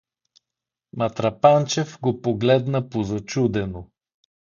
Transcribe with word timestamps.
Матрапанчев 0.93 1.99
го 2.01 2.21
погледна 2.21 2.89
позачудено. 2.89 3.89